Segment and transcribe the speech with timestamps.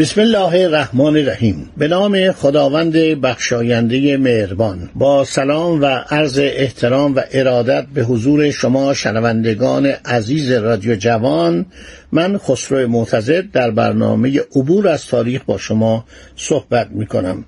[0.00, 1.70] بسم الله الرحمن الرحیم.
[1.76, 4.90] به نام خداوند بخشاینده مهربان.
[4.94, 11.66] با سلام و عرض احترام و ارادت به حضور شما شنوندگان عزیز رادیو جوان
[12.12, 16.04] من خسرو معتزد در برنامه عبور از تاریخ با شما
[16.36, 17.44] صحبت می کنم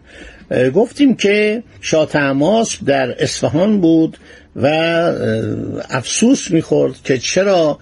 [0.75, 2.09] گفتیم که شاه
[2.87, 4.19] در اصفهان بود
[4.57, 4.67] و
[5.91, 7.79] افسوس می‌خورد که چرا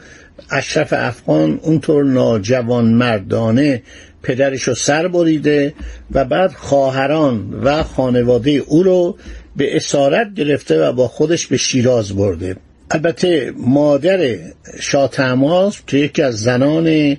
[0.50, 3.82] اشرف افغان اونطور ناجوان مردانه
[4.22, 5.74] پدرش رو سر بریده
[6.10, 9.16] و بعد خواهران و خانواده او رو
[9.56, 12.56] به اسارت گرفته و با خودش به شیراز برده.
[12.90, 14.36] البته مادر
[14.80, 17.16] شاه تماس که یکی از زنان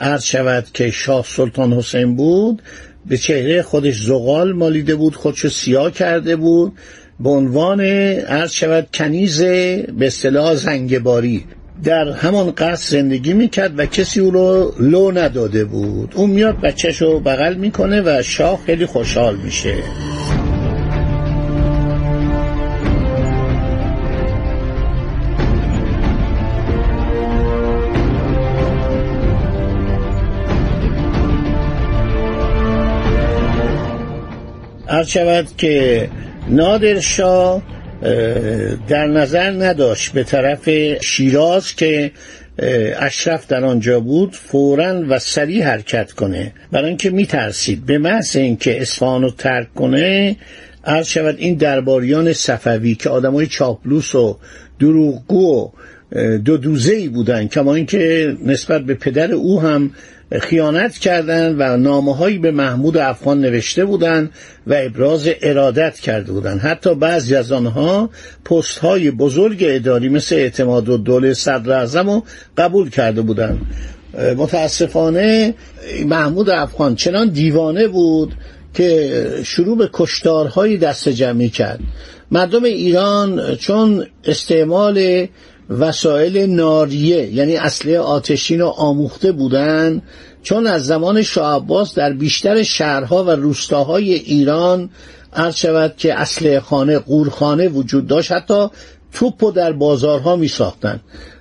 [0.00, 2.62] عرض شود که شاه سلطان حسین بود
[3.06, 6.72] به چهره خودش زغال مالیده بود خودشو سیاه کرده بود.
[7.20, 11.44] به عنوان عرض شود کنیز به اصطلاح زنگباری.
[11.84, 16.12] در همان قصر زندگی می‌کرد و کسی او رو لو نداده بود.
[16.16, 19.74] اون میاد بچهش رو بغل می‌کنه و شاه خیلی خوشحال میشه.
[34.88, 36.08] هر شود که
[36.48, 37.62] نادر شاه
[38.88, 40.12] در نظر نداشت.
[40.12, 40.68] به طرف
[41.02, 42.10] شیراز که
[42.98, 46.52] اشرف در آنجا بود فورا و سریع حرکت کنه.
[46.72, 47.86] برای اینکه میترسید.
[47.86, 50.36] به محض اینکه اصفهان رو ترک کنه
[50.84, 54.38] عرض شود این درباریان صفوی که آدمای چاپلوس و
[54.78, 55.70] دروغگو و
[56.38, 59.90] دو دوزه ای بودن کما اینکه نسبت به پدر او هم
[60.40, 64.30] خیانت کردند و نامه هایی به محمود افغان نوشته بودند
[64.66, 68.10] و ابراز ارادت کرده بودند حتی بعضی از آنها
[68.44, 72.24] پست های بزرگ اداری مثل اعتماد و دوله صدر رو
[72.58, 73.60] قبول کرده بودند
[74.36, 75.54] متاسفانه
[76.06, 78.34] محمود افغان چنان دیوانه بود
[78.74, 81.80] که شروع به کشتارهایی دست جمعی کرد.
[82.30, 85.26] مردم ایران چون استعمال
[85.78, 90.02] وسایل ناریه یعنی اصلی آتشین رو آموخته بودن
[90.42, 94.90] چون از زمان شاه عباس در بیشتر شهرها و روستاهای ایران
[95.32, 98.68] عرض شود که اصل خانه قورخانه وجود داشت حتی
[99.12, 101.00] توپ و در بازارها می ساختن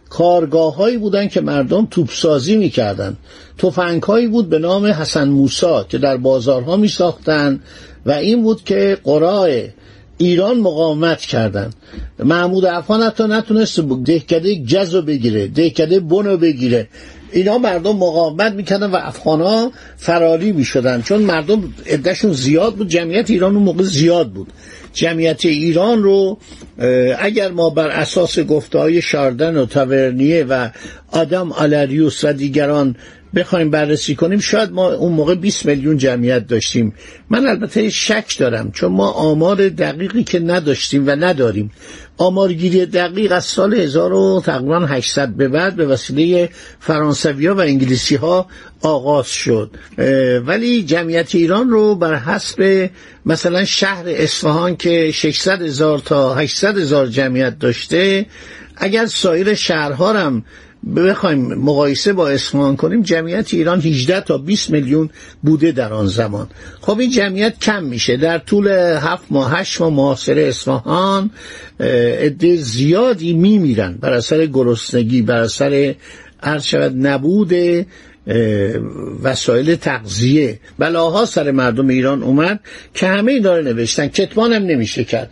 [0.10, 3.18] کارگاه هایی که مردم توپسازی می کردن
[3.58, 7.60] توفنگ بود به نام حسن موسا که در بازارها می ساختن
[8.06, 9.70] و این بود که قرای
[10.22, 11.76] ایران مقاومت کردند
[12.20, 16.88] محمود افغان حتی نتونست دهکده جز رو بگیره دهکده بن رو بگیره.
[17.32, 21.02] اینا مردم مقاومت می‌کردن و افغان فراری می‌شدن.
[21.02, 24.48] چون مردم عدهشون زیاد بود جمعیت ایران اون موقع زیاد بود.
[24.94, 26.38] جمعیت ایران رو
[27.20, 30.70] اگر ما بر اساس گفته های شاردن و تاورنیه و
[31.12, 32.96] آدم آلریوس و دیگران
[33.36, 36.94] بخوایم بررسی کنیم شاید ما اون موقع 20 میلیون جمعیت داشتیم.
[37.30, 41.72] من البته شک دارم چون ما آمار دقیقی که نداشتیم و نداریم.
[42.18, 46.50] آمارگیری دقیق از سال 1000 تقریبا 800 به بعد به وسیله
[46.80, 48.48] فرانسوی ها و انگلیسی ها
[48.82, 49.72] آغاز شد.
[50.46, 52.90] ولی جمعیت ایران رو بر حسب
[53.26, 58.26] مثلا شهر اصفهان که 600 هزار تا 800 هزار جمعیت داشته
[58.78, 60.44] اگر سایر شهرها هم
[60.96, 65.10] بخوایم مقایسه با اصفهان کنیم جمعیت ایران 18 تا 20 میلیون
[65.44, 66.48] بوده در آن زمان.
[66.82, 68.18] خب این جمعیت کم میشه.
[68.18, 68.68] در طول
[69.02, 71.32] هفت ماه هشت ماه محاصره اصفهان
[71.80, 73.98] عده زیادی میمیرن.
[74.02, 75.96] بر اثر گرسنگی بر اثر
[76.44, 77.54] عرض شود نبود
[79.24, 80.60] وسایل تغذیه.
[80.80, 82.60] بلاها سر مردم ایران اومد
[82.94, 84.08] که همه داره نوشتن.
[84.08, 85.32] کتمان هم نمیشه کرد.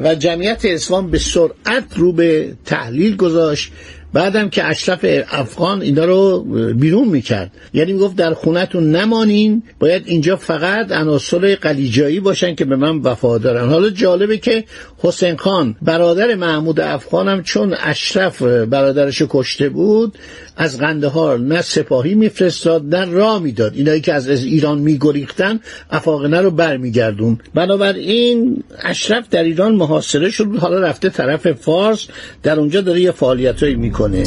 [0.00, 3.72] و جمعیت اسلام به سرعت رو به تحلیل گذاشت.
[4.12, 6.40] بعدم که اشرف افغان اینا رو
[6.74, 7.50] بیرون می‌کرد.
[7.74, 13.68] یعنی می‌گفت در خونتون نمانین باید اینجا فقط عناصر قلیجایی باشن که به من وفادارن
[13.68, 14.64] حالا جالبه که
[14.98, 20.18] حسین خان برادر محمود افغان هم چون اشرف برادرش کشته بود
[20.56, 23.72] از قندهار نه سپاهی میفرستاد نه را می‌داد.
[23.74, 25.60] اینایی که از ایران میگریختن
[25.90, 27.38] افاقنه رو برمیگردون.
[27.54, 30.56] بنابراین اشرف در ایران محاصره شد.
[30.56, 32.06] حالا رفته طرف فارس
[32.42, 34.05] در اونجا داره یه فعالیتایی می‌کنه.
[34.06, 34.24] کنه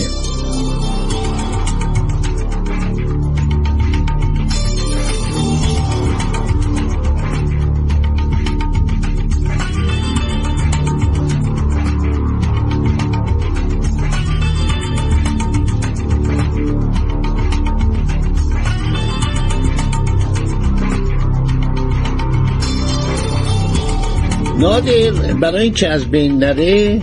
[24.60, 27.02] نادر برای اینکه از بین نره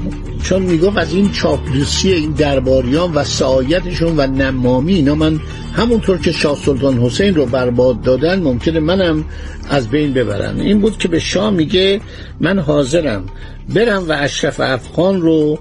[0.49, 5.41] چون می‌گفت از این چاپلوسی این درباریان و سعایتشون و نمامی اینا من
[5.76, 9.25] همونطور که شاه سلطان حسین رو برباد دادن ممکنه منم
[9.70, 10.61] از بین ببرن.
[10.61, 12.00] این بود که به شاه میگه
[12.40, 13.26] من حاضرم
[13.75, 15.58] برم و اشرف افغان رو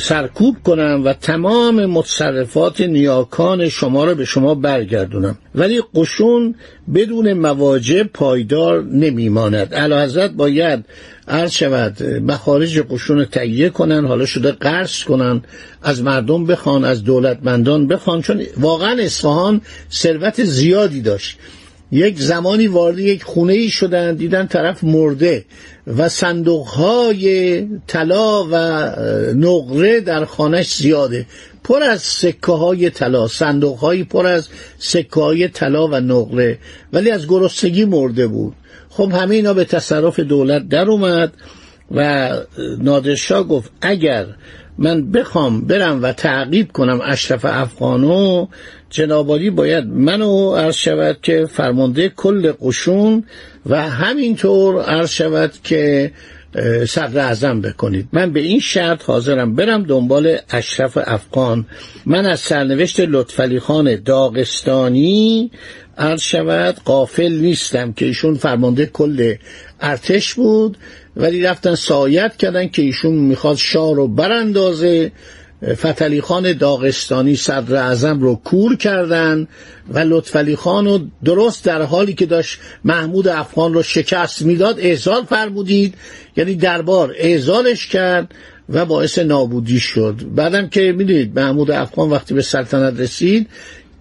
[0.00, 5.38] سرکوب کنم و تمام متصرفات نیاکان شما رو به شما برگردونم.
[5.54, 6.54] ولی قشون
[6.94, 9.74] بدون مواجه پایدار نمیماند.
[9.74, 10.84] حضرت باید
[11.28, 15.42] عرض شود مخارج قشون تهیه کنن حالا شده قرض کنن
[15.82, 19.49] از مردم بخوان از دولتمندان بخوان چون واقعا اصفهان
[19.92, 21.38] ثروت زیادی داشت.
[21.92, 25.44] یک زمانی وارد یک خونه ای شدن دیدن طرف مرده
[25.86, 28.56] و صندوق های طلا و
[29.34, 31.26] نقره در خانش زیاده.
[31.64, 34.48] پر از سکه های طلا صندوق های پر از
[34.78, 36.58] سکه های طلا و نقره
[36.92, 38.54] ولی از گرسنگی مرده بود.
[38.90, 41.32] خب همه اینا به تصرف دولت در اومد
[41.90, 42.30] و
[42.78, 44.26] نادرشاه گفت اگر
[44.80, 48.46] من بخوام برم و تعقیب کنم اشرف افغانو
[48.90, 53.24] جنابالی باید منو عرض شود که فرمانده کل قشون
[53.66, 56.12] و همینطور عرض شود که
[56.88, 58.08] صدر اعظم بکنید.
[58.12, 61.66] من به این شرط حاضرم برم دنبال اشرف افغان.
[62.06, 65.50] من از سرنوشت لطفلی خان داغستانی
[65.98, 69.34] عرض شود قافل نیستم که ایشون فرمانده کل
[69.80, 70.76] ارتش بود.
[71.16, 75.12] ولی رفتن سایت کردن که ایشون می‌خواد شاه رو براندازه.
[75.74, 79.48] فتلی خان داغستانی صدر اعظم رو کور کردن
[79.90, 85.24] و لطفلی خان رو درست در حالی که داشت محمود افغان رو شکست می‌داد اعزال
[85.24, 85.94] فرمودید.
[86.36, 88.34] یعنی دربار اعزالش کرد
[88.68, 90.14] و باعث نابودی شد.
[90.34, 93.46] بعدم که می‌دونید محمود افغان وقتی به سلطنت رسید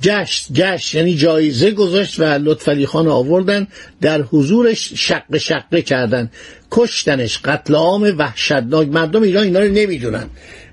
[0.01, 3.67] جشت جشت یعنی جایزه گذاشت و لطفلی خان آوردن
[4.01, 6.31] در حضورش شق شقه کردن
[6.71, 8.87] کشتنش قتل عام وحشتناک.
[8.87, 10.29] مردم ایران اینا رو نمی‌دونن.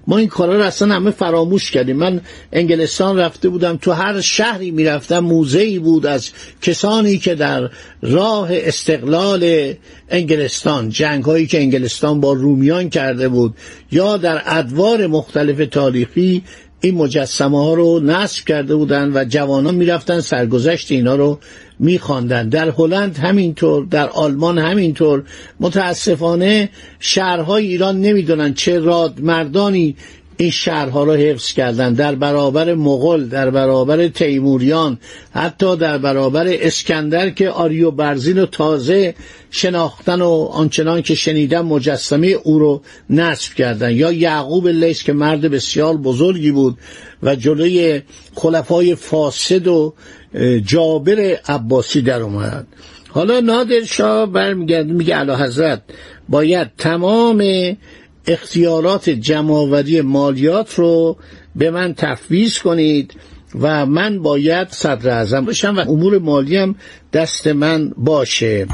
[0.07, 1.97] ما این کارا رو اصلا همه فراموش کردیم.
[1.97, 2.21] من
[2.53, 6.31] انگلستان رفته بودم تو هر شهری می‌رفتم موزهی بود از
[6.63, 7.71] کسانی که در
[8.03, 9.75] راه استقلال
[10.09, 13.55] انگلستان جنگ هایی که انگلستان با رومیان کرده بود
[13.93, 16.43] یا در ادوار مختلف تاریخی
[16.81, 21.39] این مجسمه ها رو نصب کرده بودن و جوانان می‌رفتن سرگذشت اینا رو
[21.79, 22.49] میخواندن.
[22.49, 25.23] در هلند همینطور در آلمان همینطور.
[25.61, 26.71] متاسفانه
[27.01, 29.97] شهرهای ایران نمی‌دونن چه رادمردانی
[30.37, 31.95] این شهرها را حفظ کردن.
[31.95, 34.99] در برابر مغل در برابر تیموریان
[35.31, 39.15] حتی در برابر اسکندر که آریو برزین و تازه
[39.51, 43.91] شناختن و آنچنان که شنیدن مجسمه او رو نصب کردن.
[43.91, 46.79] یا یعقوب لیس که مرد بسیار بزرگی بود
[47.23, 48.03] و جلوی
[48.35, 49.95] خلفای فاسد و
[50.65, 52.67] جابر عباسی در اومد.
[53.09, 55.83] حالا نادر شاه برمیگرد میگه علا حضرت
[56.29, 57.43] باید تمام
[58.27, 61.17] اختیارات جمعآوری مالیات رو
[61.57, 63.15] به من تفویض کنید
[63.61, 66.75] و من باید صدر اعظم باشم و امور مالی هم
[67.13, 68.67] دست من باشه.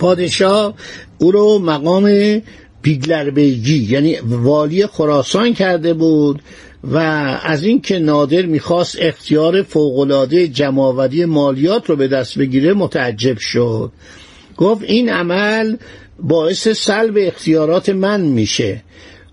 [0.00, 0.74] پادشاه
[1.18, 2.40] او رو مقام
[2.82, 6.42] بیگلربیگی یعنی والی خراسان کرده بود
[6.84, 6.96] و
[7.42, 13.92] از اینکه نادر می‌خواست اختیار فوقالعاده جمعآوری مالیات رو به دست بگیره متعجب شد.
[14.56, 15.76] گفت این عمل
[16.20, 18.82] باعث سلب اختیارات من میشه.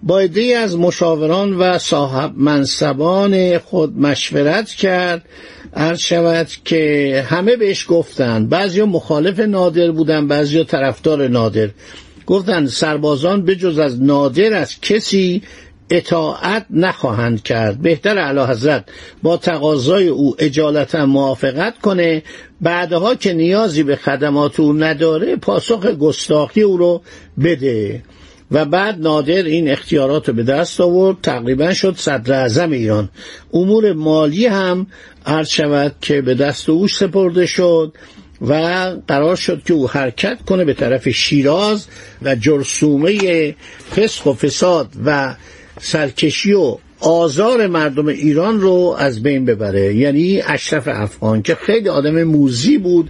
[0.04, 5.26] با ای از مشاوران و صاحب منصبان خود مشورت کرد.
[5.74, 11.70] عرض شود که همه بهش گفتن بعضی مخالف نادر بودن بعضی طرفدار نادر.
[12.26, 15.42] گفتن سربازان بجز از نادر از کسی
[15.90, 17.82] اطاعت نخواهند کرد.
[17.82, 18.86] بهتر علا حضرت
[19.24, 22.24] با تقاضای او اجالتا موافقت کنه.
[22.62, 27.02] بعدها که نیازی به خدمات او نداره پاسخ گستاخی او رو
[27.44, 28.04] بده.
[28.52, 31.18] و بعد نادر این اختیارات رو به دست آورد.
[31.24, 33.10] تقریبا شد صدر اعظم ایران.
[33.54, 34.88] امور مالی هم
[35.26, 37.94] عرض شود که به دست او سپرده شد
[38.42, 38.54] و
[39.08, 41.88] قرار شد که او حرکت کنه به طرف شیراز
[42.22, 43.56] و جرسومه
[43.96, 45.36] فسق و فساد و
[45.82, 49.96] سرکشی و آزار مردم ایران رو از بین ببره.
[49.96, 53.10] یعنی اشرف افغان که خیلی آدم موزی بود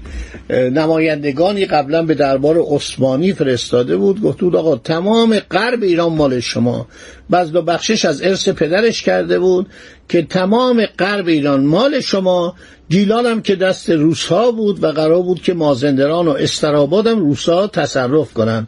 [0.50, 6.88] نمایندگانی قبلا به دربار عثمانی فرستاده بود گفت بود آقا تمام غرب ایران مال شما.
[7.30, 9.68] بعض و بخشش از ارث پدرش کرده بود
[10.10, 12.56] که تمام غرب ایران مال شما.
[12.90, 17.68] گیلان هم که دست روسها بود و قرار بود که مازندران و استراباد هم روسها
[17.68, 18.68] تصرف کنند.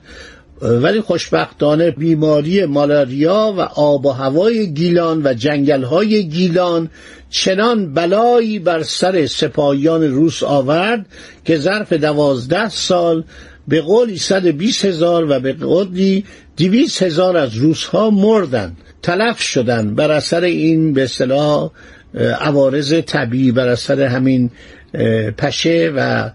[0.62, 6.90] ولی خوشبختانه بیماری مالاریا و آب و هوای گیلان و جنگل های گیلان
[7.30, 11.06] چنان بلایی بر سر سپاهیان روس آورد
[11.46, 13.24] که ظرف دوازده سال
[13.68, 16.26] به قولی 120 هزار و به قولی
[16.58, 21.72] 200 هزار از روس ها مردن تلف شدن بر اثر این به اصطلاح
[22.40, 24.52] عوارض طبیعی بر اثر همین
[25.38, 26.30] پشه و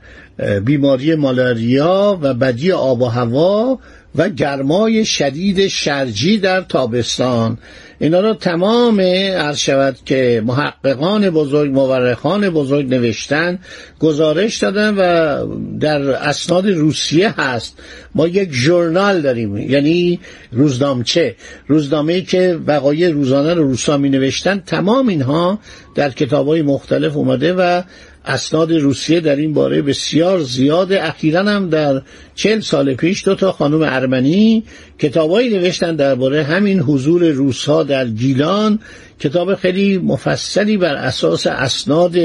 [0.61, 3.79] بیماری مالاریا و بدی آب و هوا
[4.15, 7.59] و گرمای شدید شرجی در تابستان.
[8.05, 13.59] اینا را تمام عرض شود که محققان بزرگ مورخان بزرگ نوشتن
[13.99, 15.47] گزارش دادن و
[15.81, 17.79] در اسناد روسیه هست.
[18.15, 20.21] ما یک ژورنال داریم یعنی
[20.53, 21.37] روزنامچه.
[21.67, 25.59] روزنامه‌ای که وقایع روزانه رو روسا می نوشتن تمام اینها
[25.95, 27.83] در کتاب های مختلف اومده و
[28.27, 30.93] اسناد روسیه در این باره بسیار زیاد.
[30.93, 32.03] اخیرا هم در
[32.35, 34.65] چل سال پیش دو تا خانم ارمنی
[34.99, 38.79] کتابایی نوشتن درباره همین حضور روسها در گیلان
[39.21, 42.17] کتاب خیلی مفصلی بر اساس اسناد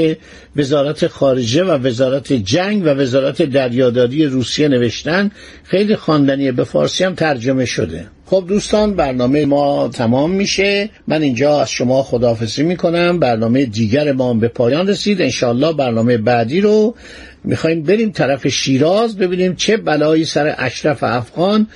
[0.56, 5.30] وزارت خارجه و وزارت جنگ و وزارت دریاداری روسیه نوشتن.
[5.64, 8.06] خیلی خواندنی به فارسی هم ترجمه شده.
[8.26, 10.90] خب دوستان برنامه ما تمام میشه.
[11.08, 13.18] من اینجا از شما خداحافظی می‌کنم.
[13.18, 15.22] برنامه دیگر ما به پایان رسید.
[15.22, 16.94] انشالله برنامه بعدی رو
[17.44, 21.66] می‌خوایم بریم طرف شیراز ببینیم چه بلایی سر اشرف افغان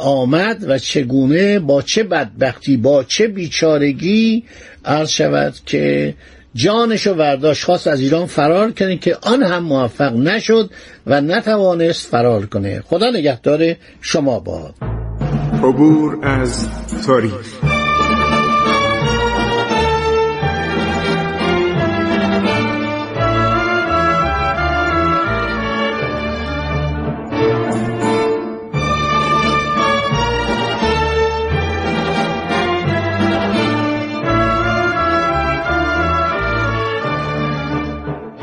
[0.00, 4.44] آمد و چگونه با چه بدبختی با چه بیچارگی
[4.84, 6.14] عرض شود که
[6.54, 10.70] جانشو ورداشت خواست از ایران فرار کنه که آن هم موفق نشد
[11.06, 12.80] و نتوانست فرار کنه.
[12.80, 14.74] خدا نگهدار شما باد.
[15.62, 16.68] عبور از
[17.06, 17.75] تاریخ.